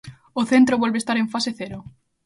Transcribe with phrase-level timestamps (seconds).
[0.39, 1.79] O centro volve estar en fase cero.